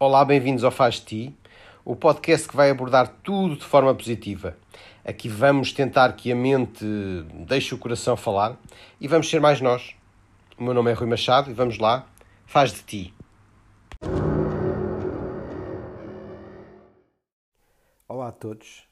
[0.00, 1.36] Olá, bem-vindos ao Faz Ti,
[1.84, 4.56] o podcast que vai abordar tudo de forma positiva.
[5.04, 6.84] Aqui vamos tentar que a mente
[7.48, 8.56] deixe o coração falar
[9.00, 9.96] e vamos ser mais nós.
[10.56, 12.08] O meu nome é Rui Machado e vamos lá,
[12.46, 13.14] faz de ti.
[18.06, 18.86] Olá a todos.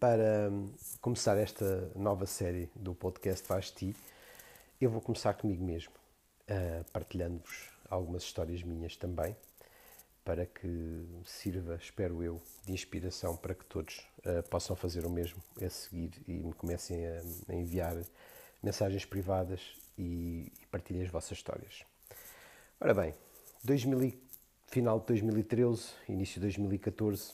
[0.00, 0.50] Para
[1.00, 3.96] começar esta nova série do podcast Faz de Ti,
[4.80, 5.92] eu vou começar comigo mesmo,
[6.50, 9.36] uh, partilhando-vos algumas histórias minhas também
[10.28, 15.42] para que sirva, espero eu, de inspiração para que todos uh, possam fazer o mesmo
[15.58, 17.96] a seguir e me comecem a, a enviar
[18.62, 21.82] mensagens privadas e, e partilhem as vossas histórias.
[22.78, 23.14] Ora bem,
[23.64, 24.20] 2000,
[24.66, 27.32] final de 2013, início de 2014,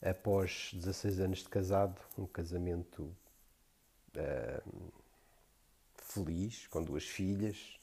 [0.00, 3.02] após 16 anos de casado, um casamento
[4.16, 4.92] uh,
[5.96, 7.80] feliz, com duas filhas,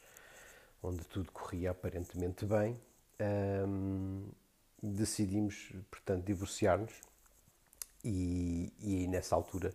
[0.82, 2.80] onde tudo corria aparentemente bem,
[3.22, 4.30] um,
[4.82, 6.94] decidimos, portanto, divorciar-nos
[8.04, 9.74] e, e nessa altura,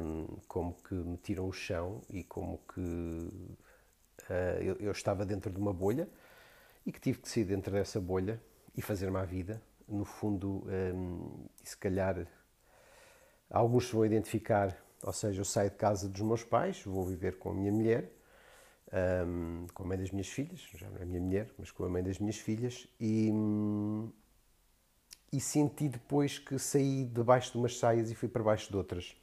[0.00, 5.50] um, como que me tiram o chão e como que uh, eu, eu, estava dentro
[5.50, 6.08] de uma bolha
[6.84, 8.40] e que tive que sair dentro dessa bolha
[8.76, 9.62] e fazer-me a vida.
[9.88, 12.26] No fundo, um, se calhar
[13.50, 17.38] alguns se vão identificar, ou seja, eu saio de casa dos meus pais, vou viver
[17.38, 18.10] com a minha mulher,
[18.92, 21.84] um, com a mãe das minhas filhas, já não é a minha mulher, mas com
[21.84, 23.30] a mãe das minhas filhas, e,
[25.32, 29.16] e senti depois que saí debaixo de umas saias e fui para baixo de outras.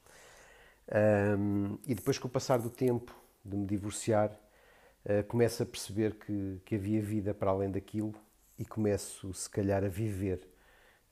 [1.37, 4.31] Um, e depois, com o passar do tempo de me divorciar,
[5.05, 8.13] uh, começo a perceber que, que havia vida para além daquilo
[8.59, 10.47] e começo, se calhar, a viver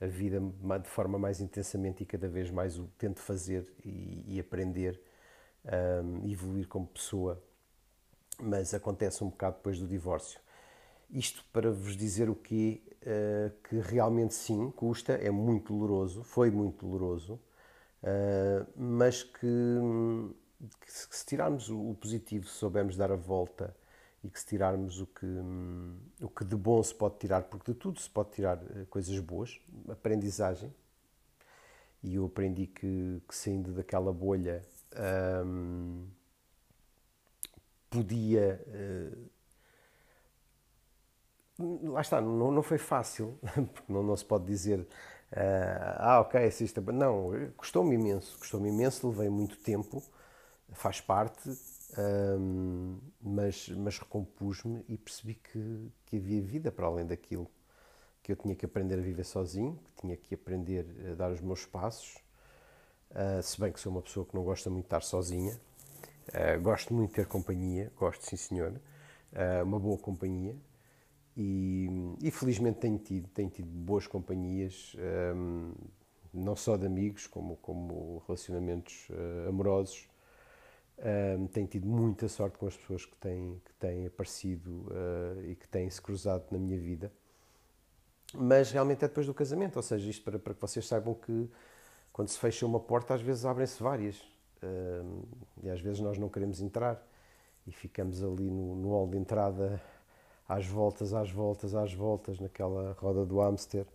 [0.02, 0.40] a vida
[0.82, 5.00] de forma mais intensamente e cada vez mais o tento fazer e, e aprender,
[6.04, 7.44] um, evoluir como pessoa
[8.40, 10.40] mas acontece um bocado depois do divórcio.
[11.10, 12.82] Isto para vos dizer o quê?
[13.02, 17.40] Uh, que realmente sim, custa, é muito doloroso, foi muito doloroso,
[18.04, 19.78] uh, mas que,
[20.82, 23.74] que, se tirarmos o positivo, se soubermos dar a volta
[24.22, 25.26] e que se tirarmos o que,
[26.22, 29.18] o que de bom se pode tirar, porque de tudo se pode tirar eh, coisas
[29.20, 30.74] boas, aprendizagem,
[32.04, 34.66] e eu aprendi que, que saindo daquela bolha.
[35.46, 36.08] Um,
[37.90, 38.64] podia.
[38.68, 39.30] Uh,
[41.92, 43.38] lá está, não, não foi fácil,
[43.74, 44.80] porque não, não se pode dizer.
[44.80, 46.82] Uh, ah, ok, assista.
[46.82, 50.04] Não, custou-me imenso, custou-me imenso, levei muito tempo,
[50.74, 51.50] faz parte,
[51.98, 57.50] um, mas, mas recompus-me e percebi que, que havia vida para além daquilo,
[58.24, 61.42] que eu tinha que aprender a viver sozinho, que tinha que aprender a dar os
[61.42, 62.18] meus passos,
[63.12, 65.60] uh, se bem que sou uma pessoa que não gosta muito de estar sozinha,
[66.30, 68.72] Uh, gosto muito de ter companhia, gosto sim senhor,
[69.34, 70.56] uh, uma boa companhia
[71.36, 71.88] e,
[72.22, 75.74] e, felizmente tenho tido, tenho tido boas companhias, um, ehm,
[76.34, 80.08] não só de amigos, como, como relacionamentos uh, amorosos.
[80.98, 84.86] Um, ehm, tenho tido muita sorte com as pessoas que têm, que têm aparecido
[85.48, 87.12] e que têm se cruzado na minha vida.
[88.34, 91.50] Mas realmente é depois do casamento, ou seja, isto para, para que vocês saibam que
[92.12, 94.22] quando se fecha uma porta, às vezes abrem-se várias
[95.64, 97.06] e às vezes nós não queremos entrar
[97.66, 99.82] e ficamos ali no, no hall de entrada
[100.48, 103.86] às voltas, às voltas, às voltas, naquela roda do hamster.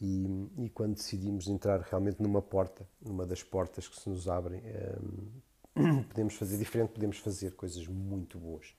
[0.00, 4.62] E, e quando decidimos entrar realmente numa porta, numa das portas que se nos abrem,
[5.76, 8.74] um, podemos fazer diferente, podemos fazer coisas muito boas.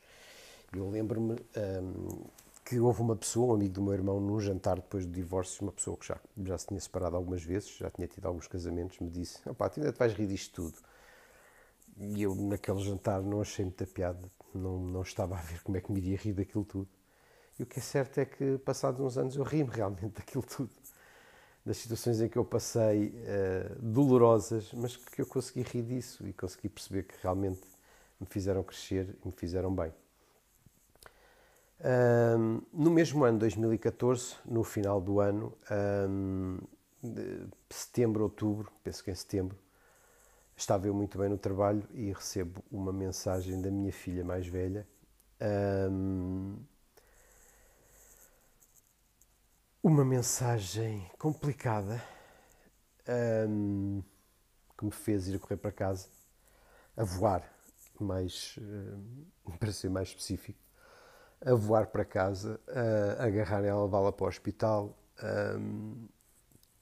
[0.74, 2.24] Eu lembro-me um,
[2.64, 5.72] que houve uma pessoa, um amigo do meu irmão, num jantar depois do divórcio, uma
[5.72, 9.10] pessoa que já, já se tinha separado algumas vezes, já tinha tido alguns casamentos, me
[9.10, 10.78] disse: Opá, tu ainda te vais rir disto tudo.
[12.00, 15.82] E eu, naquele jantar, não achei muita piada, não, não estava a ver como é
[15.82, 16.88] que me iria rir daquilo tudo.
[17.60, 20.72] E o que é certo é que, passados uns anos, eu ri-me realmente daquilo tudo.
[21.66, 26.32] Das situações em que eu passei uh, dolorosas, mas que eu consegui rir disso e
[26.32, 27.62] consegui perceber que realmente
[28.20, 29.94] me fizeram crescer e me fizeram bem.
[31.82, 35.54] Um, no mesmo ano, 2014, no final do ano,
[36.10, 36.60] um,
[37.70, 39.58] setembro, outubro, penso que em setembro,
[40.60, 44.86] estava eu muito bem no trabalho e recebo uma mensagem da minha filha mais velha.
[45.90, 46.58] Um,
[49.82, 52.04] uma mensagem complicada
[53.48, 54.04] um,
[54.78, 56.10] que me fez ir correr para casa,
[56.98, 57.50] a voar,
[57.98, 60.60] mais, uh, para ser mais específico,
[61.40, 62.60] a voar para casa,
[63.18, 64.94] a agarrar ela, levá-la para o hospital.
[65.24, 66.10] Um,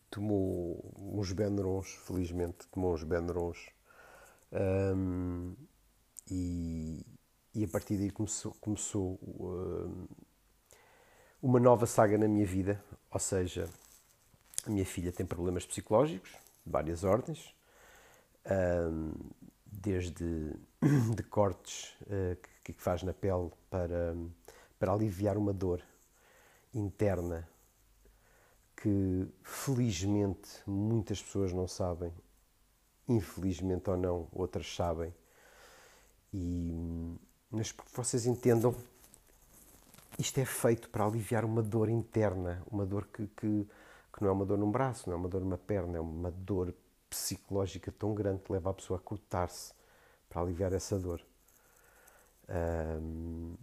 [0.09, 3.69] tomou uns Benerons, felizmente, tomou uns Benerons
[4.51, 5.56] um,
[6.30, 7.06] e,
[7.54, 10.07] e, a partir daí começou, começou um,
[11.42, 13.69] uma nova saga na minha vida, ou seja,
[14.65, 16.31] a minha filha tem problemas psicológicos
[16.65, 17.53] de várias ordens,
[19.65, 20.53] desde
[21.15, 24.15] de cortes uh, que, que faz na pele para,
[24.80, 25.81] para aliviar uma dor
[26.74, 27.48] interna
[28.77, 32.13] que felizmente muitas pessoas não sabem,
[33.07, 35.13] infelizmente ou não, outras sabem.
[36.33, 37.18] E
[37.50, 38.75] mas que vocês entendam,
[40.19, 43.68] isto é feito para aliviar uma dor interna, uma dor que, que,
[44.13, 46.29] que não é uma dor num braço, não é uma dor numa perna, é uma
[46.29, 46.74] dor
[47.09, 49.74] psicológica tão grande que leva a pessoa a cortar-se
[50.27, 51.21] para aliviar essa dor.
[52.50, 53.56] Um,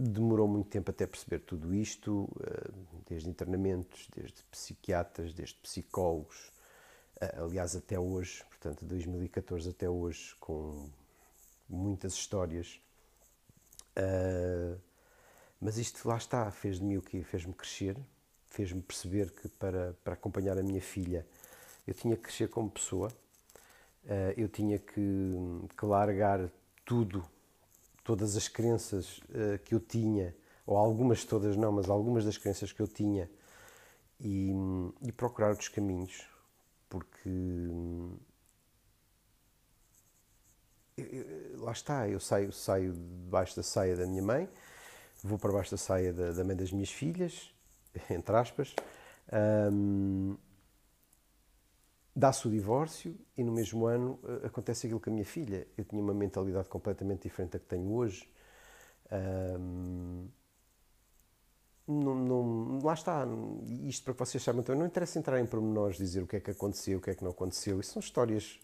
[0.00, 2.70] demorou muito tempo até perceber tudo isto, ah,
[3.08, 6.50] desde internamentos, desde psiquiatras, desde psicólogos,
[7.20, 10.88] ah, aliás, até hoje, portanto, de 2014 até hoje, com
[11.68, 12.80] muitas histórias.
[13.96, 14.80] Uh,
[15.60, 17.22] mas isto lá está, fez de mim o quê?
[17.22, 17.96] Fez-me crescer,
[18.46, 21.26] fez-me perceber que para, para acompanhar a minha filha
[21.86, 23.12] eu tinha que crescer como pessoa,
[24.36, 25.32] eu tinha que,
[25.76, 26.50] que, largar
[26.84, 27.24] tudo,
[28.10, 30.34] todas as crenças uh, que eu tinha,
[30.66, 33.30] ou algumas todas não, mas algumas das crenças que eu tinha,
[34.18, 34.50] e,
[35.00, 36.26] e procurar outros caminhos,
[36.88, 37.30] porque
[41.58, 44.48] lá está, eu saio, saio debaixo da saia da minha mãe,
[45.22, 47.54] vou para baixo da saia da, da mãe das minhas filhas,
[48.10, 48.74] entre aspas,
[52.14, 55.66] dá-se o divórcio e no mesmo ano uh, acontece aquilo com a minha filha.
[55.76, 58.28] Eu tinha uma mentalidade completamente diferente da que tenho hoje.
[59.12, 60.28] Um,
[61.86, 63.26] não, não, lá está,
[63.88, 66.40] isto para que vocês saibam, então não interessa entrar em pormenores, dizer o que é
[66.40, 68.60] que aconteceu, o que é que não aconteceu, isso são histórias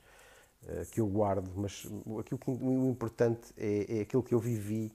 [0.62, 1.84] uh, que eu guardo, mas
[2.20, 4.92] aquilo que, o importante é, é aquilo que eu vivi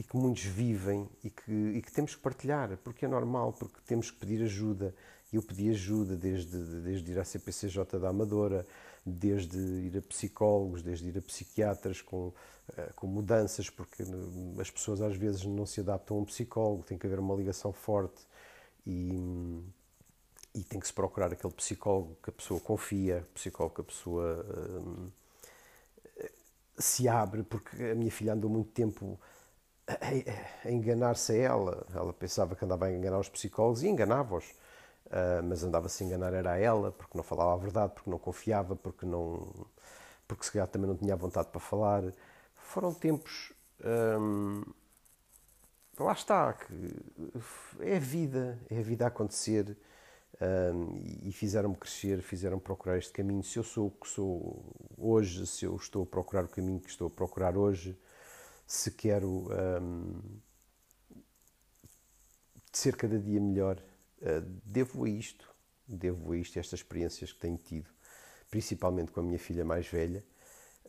[0.00, 3.78] e que muitos vivem e que, e que temos que partilhar, porque é normal, porque
[3.86, 4.94] temos que pedir ajuda.
[5.30, 8.66] Eu pedi ajuda desde, desde ir à CPCJ da Amadora,
[9.04, 12.32] desde ir a psicólogos, desde ir a psiquiatras com,
[12.78, 14.02] eh, com mudanças, porque
[14.58, 17.70] as pessoas às vezes não se adaptam a um psicólogo, tem que haver uma ligação
[17.70, 18.22] forte
[18.86, 19.62] e,
[20.54, 24.46] e tem que se procurar aquele psicólogo que a pessoa confia, psicólogo que a pessoa
[24.82, 25.10] hum,
[26.78, 29.20] se abre, porque a minha filha andou muito tempo
[30.00, 31.86] a, enganar-se a ela.
[31.94, 34.44] Ela pensava que andava a enganar os psicólogos e enganava-os.
[35.06, 38.18] Uh, mas andava-se a enganar era a ela, porque não falava a verdade, porque não
[38.18, 39.52] confiava, porque não
[40.30, 42.04] porque se calhar também não tinha vontade para falar.
[42.54, 43.52] Foram tempos.
[43.84, 44.62] Hum,
[45.98, 46.72] lá está, que
[47.80, 49.76] é a vida, é a vida a acontecer
[50.40, 53.42] um, e fizeram-me crescer, fizeram-me procurar este caminho.
[53.42, 54.64] Se eu sou o que sou
[54.96, 57.98] hoje, se eu estou a procurar o caminho que estou a procurar hoje,
[58.70, 59.48] se quero
[59.82, 60.20] um,
[62.72, 63.82] ser cada dia melhor,
[64.22, 65.52] uh, devo a isto,
[65.88, 67.90] devo a isto, estas experiências que tenho tido,
[68.48, 70.24] principalmente com a minha filha mais velha.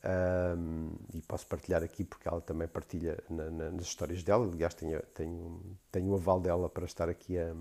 [0.03, 4.45] Um, e posso partilhar aqui porque ela também partilha na, na, nas histórias dela.
[4.45, 7.51] Aliás, tenho, tenho, tenho o aval dela para estar aqui a,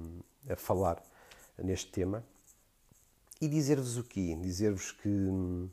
[0.52, 1.02] a falar
[1.56, 2.22] neste tema.
[3.40, 4.36] E dizer-vos o quê?
[4.36, 5.70] Dizer-vos que hum,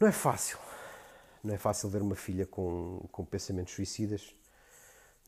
[0.00, 0.58] não é fácil
[1.46, 4.34] não é fácil ver uma filha com, com pensamentos suicidas.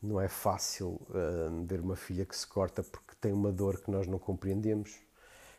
[0.03, 3.89] Não é fácil uh, ver uma filha que se corta porque tem uma dor que
[3.89, 4.99] nós não compreendemos.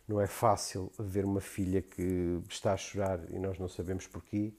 [0.06, 4.52] Não é fácil ver uma filha que está a chorar e nós não sabemos porquê.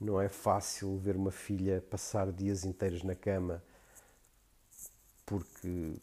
[0.00, 3.60] Não é fácil ver uma filha passar dias inteiros na cama
[5.26, 5.96] porque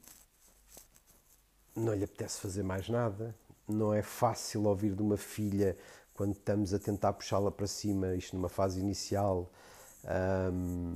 [1.74, 3.34] não lhe apetece fazer mais nada.
[3.66, 5.78] Não é fácil ouvir de uma filha
[6.14, 9.52] quando estamos a tentar puxá-la para cima, isto numa fase inicial,
[10.54, 10.96] um,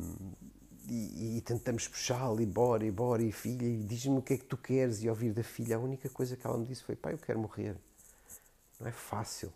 [0.87, 4.37] e, e, tentamos puxá-la e bora, e bora, e filha, e diz-me o que é
[4.37, 6.95] que tu queres, e ouvir da filha, a única coisa que ela me disse foi,
[6.95, 7.75] pai, eu quero morrer.
[8.79, 9.51] Não é fácil.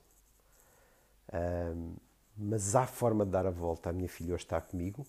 [1.32, 1.96] Um,
[2.36, 3.89] mas há forma de dar a volta.
[3.89, 5.06] A minha filha hoje está comigo.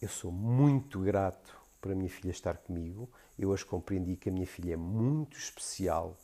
[0.00, 3.08] Eu sou muito grato por a minha filha estar comigo.
[3.38, 6.16] Eu hoje compreendi que a minha filha é muito especial.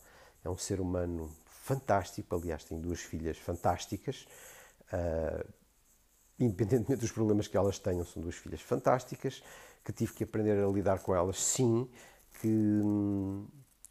[0.45, 1.31] É um ser humano
[1.67, 2.35] fantástico.
[2.37, 4.27] Aliás, tenho duas filhas fantásticas.
[4.93, 5.47] Uh,
[6.39, 9.43] independentemente dos problemas que elas tenham, são duas filhas fantásticas.
[9.85, 11.89] Que tive que aprender a lidar com elas, sim.
[12.41, 12.49] Que,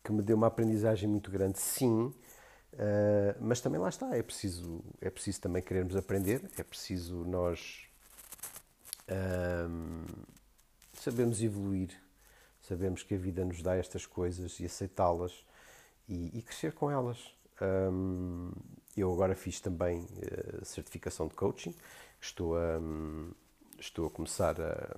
[0.03, 2.13] que me deu uma aprendizagem muito grande, sim.
[2.74, 7.88] Uh, mas também lá está, é preciso, é preciso também querermos aprender, é preciso nós
[9.10, 10.25] uh,
[10.94, 11.89] sabermos evoluir,
[12.60, 15.46] sabemos que a vida nos dá estas coisas e aceitá-las
[16.10, 17.34] e, e, crescer com elas.
[17.62, 18.51] Um,
[18.95, 21.75] eu agora fiz também uh, certificação de coaching,
[22.19, 23.31] estou a, um,
[23.79, 24.97] estou a começar a,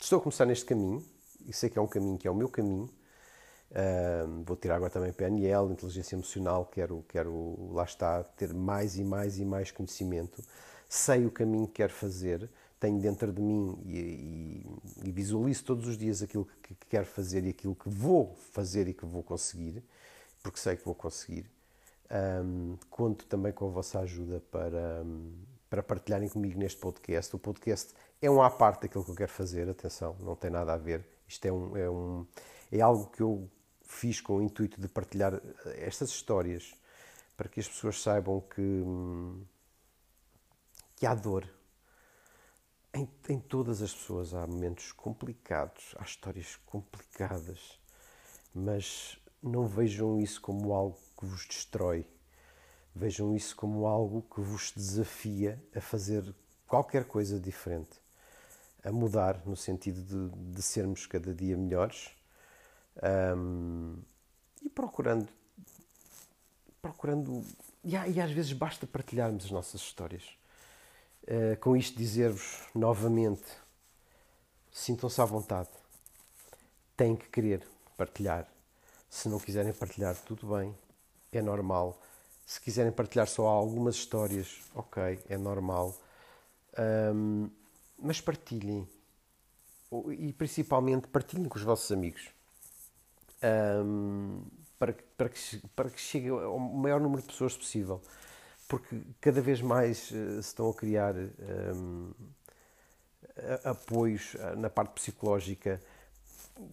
[0.00, 1.04] estou a começar neste caminho
[1.46, 2.90] e sei que é um caminho que é o meu caminho.
[3.70, 9.04] Uh, vou tirar agora também PNL, inteligência emocional, quero, quero, lá está, ter mais e
[9.04, 10.42] mais e mais conhecimento.
[10.88, 15.86] Sei o caminho que quero fazer, tenho dentro de mim e, e, e visualizo todos
[15.86, 19.22] os dias aquilo que, que, quero fazer e aquilo que vou fazer e que vou
[19.22, 19.84] conseguir,
[20.42, 21.50] porque sei que vou conseguir.
[22.10, 25.04] Um, conto também com a vossa ajuda para,
[25.68, 27.34] para partilharem comigo neste podcast.
[27.36, 30.72] O podcast é um à parte daquilo que eu quero fazer, atenção, não tem nada
[30.72, 31.06] a ver.
[31.28, 32.26] Isto é, um, é, um,
[32.72, 33.48] é algo que eu
[33.82, 36.74] fiz com o intuito de partilhar eh, estas histórias
[37.36, 39.44] para que as pessoas saibam que, hum,
[40.96, 41.48] que há dor.
[42.92, 47.78] Em, em todas as pessoas há momentos complicados, há histórias complicadas,
[48.52, 52.06] mas não vejam isso como algo que vos destrói.
[52.94, 56.34] Vejam isso como algo que vos desafia a fazer
[56.66, 57.98] qualquer coisa diferente,
[58.82, 62.10] a mudar no sentido de, de sermos cada dia melhores
[63.36, 63.96] um,
[64.62, 65.28] e procurando,
[66.82, 67.44] procurando
[67.84, 70.24] e, e, às vezes basta partilharmos as nossas histórias.
[71.22, 73.46] Uh, com isto dizer-vos novamente,
[74.72, 75.68] sintam-se à vontade,
[76.96, 77.66] têm que querer
[77.96, 78.49] partilhar.
[79.10, 80.74] Se não quiserem partilhar, tudo bem,
[81.32, 82.00] é normal.
[82.46, 85.94] Se quiserem partilhar só algumas histórias, ok, é normal.
[87.14, 87.50] Um,
[87.98, 88.88] mas partilhem.
[90.16, 92.30] E principalmente partilhem com os vossos amigos.
[93.84, 94.42] Um,
[94.78, 98.00] para, para, que, para que chegue ao maior número de pessoas possível.
[98.68, 102.12] Porque cada vez mais uh, se estão a criar um,
[103.64, 105.80] apoios eh, na parte psicológica.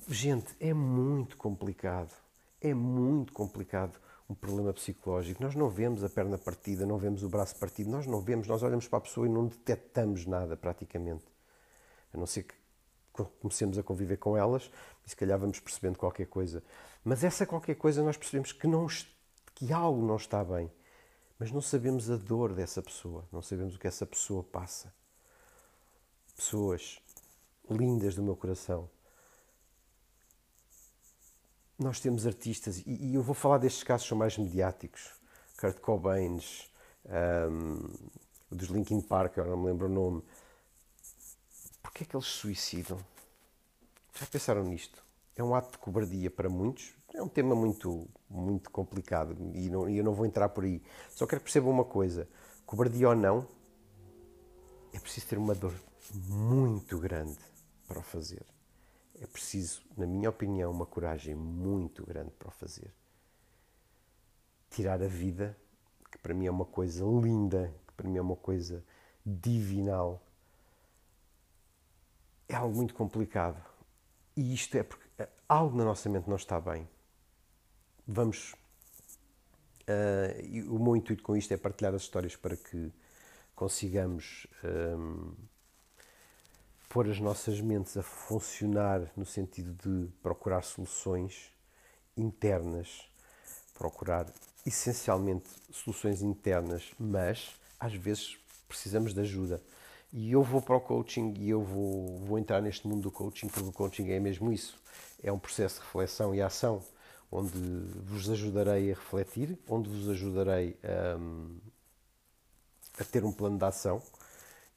[0.08, 2.27] Gente, é muito complicado.
[2.60, 4.00] É muito complicado
[4.30, 5.42] um problema psicológico.
[5.42, 8.62] Nós não vemos a perna partida, não vemos o braço partido, nós não vemos, nós
[8.62, 11.26] olhamos para a pessoa e não detectamos nada praticamente.
[12.14, 12.56] A não ser que
[13.40, 14.70] comecemos a conviver com elas
[15.06, 16.64] e se calhar vamos percebendo qualquer coisa.
[17.04, 18.86] Mas essa qualquer coisa nós percebemos que, não,
[19.56, 20.72] que algo não está bem,
[21.40, 24.94] mas não sabemos a dor dessa pessoa, não sabemos o que essa pessoa passa.
[26.36, 27.00] Pessoas
[27.70, 28.90] lindas do meu coração,
[31.78, 35.12] nós temos artistas, e, e, eu vou falar destes casos que são mais mediáticos,
[35.60, 36.40] Kurt Cobain,
[37.52, 37.90] um,
[38.50, 40.24] dos Linkin Park, agora não me lembro o nome.
[41.82, 42.98] Porquê é que eles suicidam?
[44.14, 45.04] Já pensaram nisto?
[45.36, 49.88] É um ato de cobardia para muitos, é um tema muito, muito complicado e, não,
[49.88, 50.82] eu não vou entrar por aí.
[51.10, 52.28] Só quero que percebam uma coisa:
[52.66, 53.48] cobardia ou não,
[54.94, 55.76] é preciso ter uma dor
[56.12, 57.38] muito grande
[57.88, 58.57] para o fazer
[59.20, 62.94] é preciso, na minha opinião, uma coragem muito grande para o fazer.
[64.70, 65.58] Tirar a vida,
[66.12, 68.84] que para mim é uma coisa linda, que para mim é uma coisa
[69.26, 70.22] divinal,
[72.48, 73.62] é algo muito complicado.
[74.36, 75.08] E isto é porque
[75.50, 76.88] algo na nossa mente não está bem.
[78.08, 78.54] Vamos.
[79.90, 82.92] Uh, o meu intuito com isto é partilhar as histórias para que
[83.56, 84.46] consigamos.
[84.64, 85.34] Um,
[86.98, 91.52] pôr as nossas mentes a funcionar no sentido de procurar soluções
[92.18, 93.08] internas,
[93.76, 94.26] procurar
[94.66, 99.62] essencialmente soluções internas, mas às vezes precisamos de ajuda.
[100.12, 103.48] E eu vou para o coaching e eu vou, vou entrar neste mundo do coaching,
[103.48, 104.76] porque o coaching é mesmo isso.
[105.22, 106.82] É um processo de reflexão e ação,
[107.32, 107.60] onde
[108.08, 111.16] vos ajudarei a refletir, onde vos ajudarei a,
[113.00, 114.02] a ter um plano de ação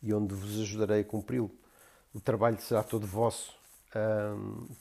[0.02, 1.50] e onde vos ajudarei a cumpri-lo
[2.14, 3.54] o trabalho será todo vosso,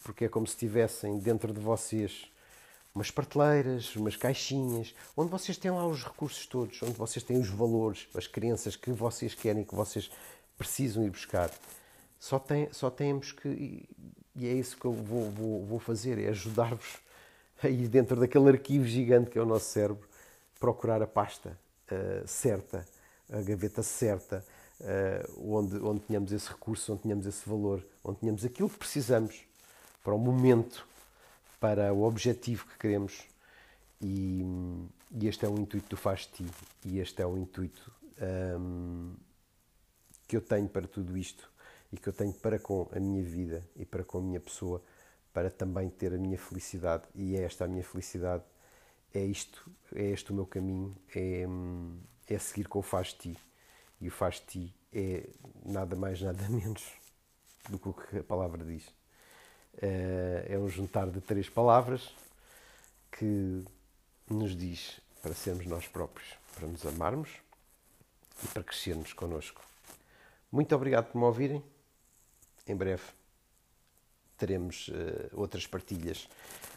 [0.03, 2.29] porque é como se tivessem dentro de vocês
[2.93, 7.49] umas prateleiras, umas caixinhas, onde vocês têm lá os recursos todos, onde vocês têm os
[7.49, 10.09] valores, as crenças que vocês querem, que vocês
[10.57, 11.49] precisam ir buscar.
[12.19, 13.87] Só, tem, só temos que,
[14.35, 16.97] e é isso que eu vou, vou, vou fazer, é ajudar-vos
[17.63, 20.07] a ir dentro daquele arquivo gigante que é o nosso cérebro,
[20.59, 21.57] procurar a pasta
[21.91, 22.85] uh, certa,
[23.31, 24.43] a gaveta certa,
[24.81, 29.43] uh, onde, onde tenhamos esse recurso, onde tenhamos esse valor, onde tenhamos aquilo que precisamos
[30.03, 30.87] para o momento,
[31.59, 33.27] para o objetivo que queremos.
[34.01, 34.43] E,
[35.11, 36.45] e este é o intuito do Faz-Ti,
[36.85, 37.91] e este é o intuito
[38.57, 39.13] um,
[40.27, 41.51] que eu tenho para tudo isto
[41.91, 44.81] e que eu tenho para com a minha vida e para com a minha pessoa,
[45.33, 47.03] para também ter a minha felicidade.
[47.15, 48.43] E é esta a minha felicidade,
[49.13, 51.45] é isto, é este o meu caminho, é,
[52.27, 53.37] é seguir com o Faz-Ti.
[54.01, 55.29] E o faz-ti é
[55.65, 56.83] nada mais, nada menos
[57.69, 58.83] do que o que a palavra diz.
[59.81, 62.13] Eh, é um juntar de três palavras
[63.11, 63.63] que
[64.29, 67.29] nos diz para sermos nós próprios, para nos amarmos
[68.43, 69.61] e para crescermos connosco.
[70.51, 71.63] Muito obrigado por me ouvirem.
[72.67, 73.03] Em breve
[74.37, 74.89] teremos
[75.33, 76.29] outras partilhas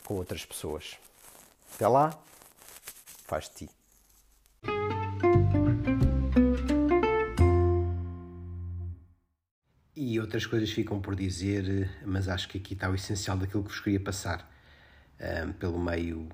[0.04, 0.98] com outras pessoas.
[1.74, 2.10] Até lá,
[3.24, 3.48] faz
[10.22, 13.80] outras coisas ficam por dizer, mas acho que aqui está o essencial daquilo que vos
[13.80, 14.50] queria passar.
[15.20, 16.28] Um, pelo meio,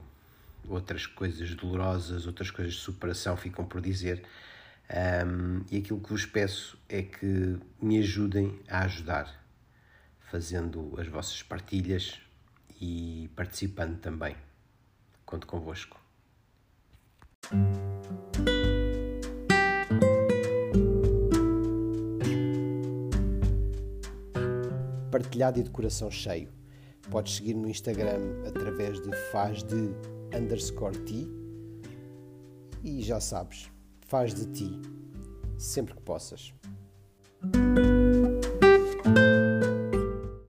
[0.68, 4.22] outras coisas dolorosas, outras coisas de superação ficam por dizer.
[4.90, 9.44] Um, e aquilo que vos peço é que me ajudem a ajudar,
[10.30, 12.18] fazendo as vossas partilhas
[12.80, 14.36] e participando também.
[15.26, 16.00] Conto convosco.
[25.18, 26.48] Partilhado e de coração cheio.
[27.10, 29.90] Podes seguir no Instagram através de faz de
[30.32, 31.28] underscore ti
[32.84, 33.68] e já sabes,
[34.06, 34.80] faz de ti
[35.58, 36.54] sempre que possas.